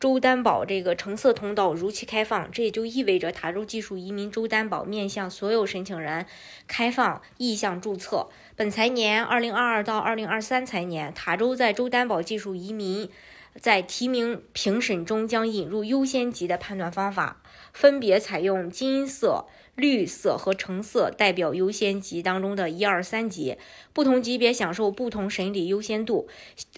[0.00, 6.24] 州担保这个橙色通道如期开放，这也就意味着塔州技术移民州担保面向所有申请人
[6.66, 8.30] 开放意向注册。
[8.56, 13.10] 本财年（二零二二到二零二三财年），塔州在州担保技术移民
[13.60, 17.40] 在提名评审中将引入优先级的判断方法，
[17.72, 19.46] 分别采用金色。
[19.76, 23.56] 绿色和橙色代表优先级当中的一二三级，
[23.94, 26.28] 不同级别享受不同审理优先度。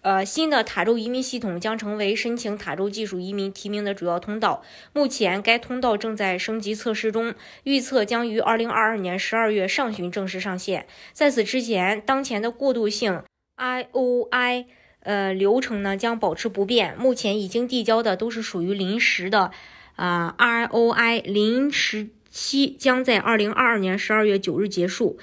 [0.00, 4.64] 呃，新的塔州移民系统将成为申请塔州技术移民提名的主要通道。
[4.92, 10.88] 目前该通道正在升级测试中，预测将于二零二二年十二月上旬正式上线。
[11.12, 13.22] 在此之前，当前的过渡性
[13.54, 14.66] I O I
[15.00, 16.96] 呃流程呢将保持不变。
[16.98, 19.50] 目前已经递交的都是属于临时的
[19.96, 22.08] 啊 I O I 临时。
[22.30, 25.18] 期将在二零二二年十二月九日结束。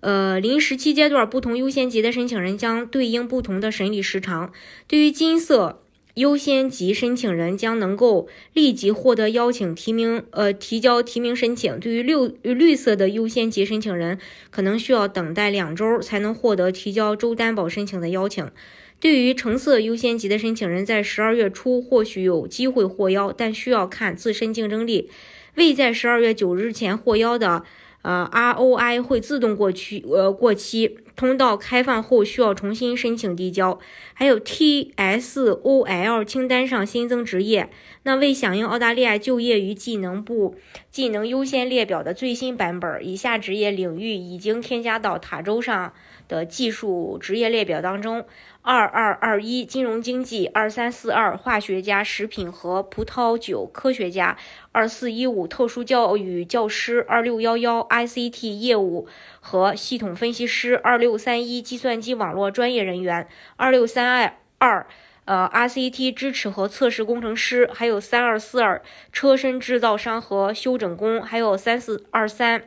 [0.00, 4.52] 呃，临时期阶段不同优先级的申请人将对应不同的审理时长。
[4.86, 5.82] 对于金色
[6.14, 11.80] 优先级申请人，将能够立即获得邀请提名，呃，提交提名申请。
[11.80, 14.18] 对于绿绿色的优先级申请人，
[14.50, 18.50] 可能需要等待两周才能获得提交州担保申请的邀请。
[19.00, 25.10] 对于橙色优先级的申请人，在十二月初或许有机会获邀，但需要看自身竞争力。
[25.56, 27.64] 未在十二月九日前获邀的，
[28.02, 30.98] 呃，ROI 会自动过期，呃，过期。
[31.20, 33.78] 通道开放后需要重新申请递交。
[34.14, 37.68] 还有 TSOL 清单上新增职业，
[38.04, 40.56] 那为响应澳大利亚就业与技能部
[40.90, 45.92] 技能优先列表的最新版本，以下职业领域已经添加到塔州上
[46.26, 48.24] 的技术职业列表当中。
[48.62, 54.36] 二二二一金融经济，二三四二化学家、食品和葡萄酒科学家，
[54.70, 59.08] 二四一五特殊教育教师，二六幺幺 ICT 业务
[59.40, 63.26] 和系统分析师，二六六三一计算机网络专业人员，
[63.56, 64.86] 二六三二二
[65.24, 68.80] 呃 RCT 支持和测试工程师，还有三二四二
[69.12, 72.62] 车身制造商和修整工，还有三四二三。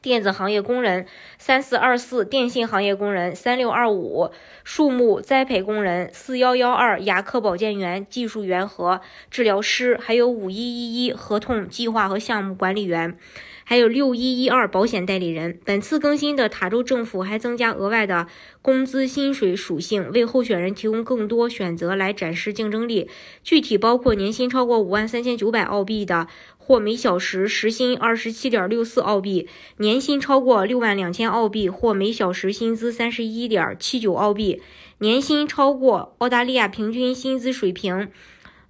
[0.00, 1.06] 电子行业工人
[1.38, 4.30] 三四二四，电信行业工人三六二五，
[4.62, 13.18] 树木栽培工人四幺幺二，牙科保健员、技术员和治疗师，还有五一一一合同计划和项目管理员，
[13.64, 15.58] 还有六一一二保险代理人。
[15.64, 18.28] 本次更新的塔州政府还增加额外的
[18.62, 23.10] 工资薪水属性，为候选人提供更多选择来展示竞争力。
[23.42, 26.28] 具体包括年薪超过五万三千九百澳币的。
[26.68, 29.48] 或每小时时薪二十七点六四澳币，
[29.78, 34.60] 年薪超过六万两千澳币，或每小时薪资三十一点七九澳币，
[34.98, 38.10] 年薪超过澳大利亚平均薪资水平。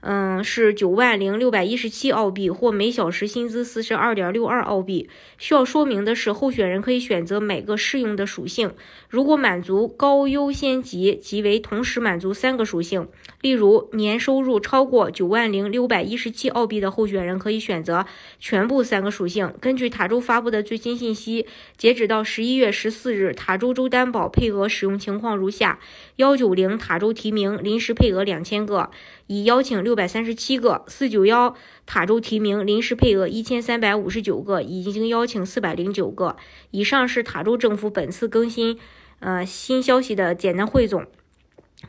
[0.00, 5.10] 嗯，是九万零六百一十七澳币，或每小时薪资四十二点六二澳币。
[5.38, 8.72] 需要说明的是，候选人可以选择每个适用的属性。
[9.08, 13.08] 如果满足高优先级，即为同时满足三个属性。
[13.40, 18.06] 例如，年收入超过九万零六百一十七澳币的候选人可以选择
[18.38, 19.52] 全部三个属性。
[19.60, 25.80] 根据塔州发布的最新信息，截止到十一月十四日，塔州州担保配额使用情况如下：
[26.16, 28.90] 幺九零塔州提名临时配额两千个，
[29.28, 29.84] 已邀请。
[29.84, 31.54] 六百三十七个四九幺
[31.86, 36.36] 塔州提名临时配额一千三百五十九个，已经邀请四百零九个。
[36.72, 38.76] 以上是塔州政府本次更新
[39.20, 41.06] 呃新消息的简单汇总。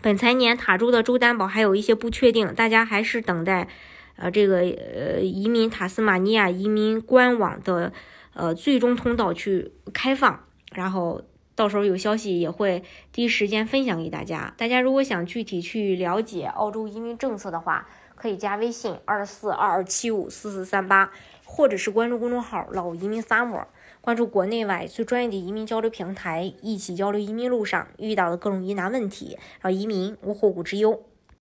[0.01, 3.67] 本财年塔州的州担保还有一些不确定，大家还是等待
[4.15, 7.91] 呃这个呃移民塔斯马尼亚移民官网的
[8.33, 11.23] 呃最终通道去开放，然后。
[11.59, 12.81] 到时候有消息也会
[13.11, 14.53] 第一时间分享给大家。
[14.55, 21.11] 大家如果想具体去了解澳洲移民政策的话，可以加微信二四二二七五四四三八，
[21.43, 23.65] 或者是关注公众号“老移民 summer”，
[23.99, 31.03] 关注国内外最专业的移民交流平台，一起交流移民路上遇到的各种疑难问题，让移民无后顾之忧。